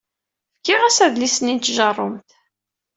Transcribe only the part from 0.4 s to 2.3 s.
Fkiɣ-as adlis-nni n tjeṛṛumt.